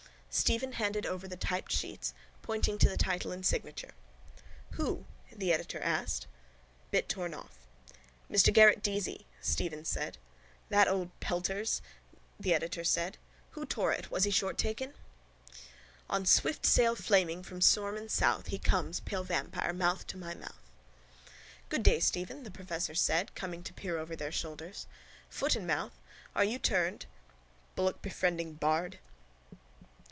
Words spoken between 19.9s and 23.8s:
to my mouth. —Good day, Stephen, the professor said, coming to